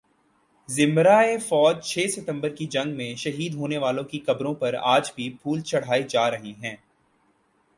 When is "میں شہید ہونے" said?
2.97-3.77